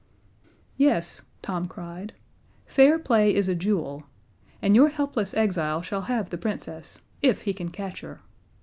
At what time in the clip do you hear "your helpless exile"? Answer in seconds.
4.75-5.83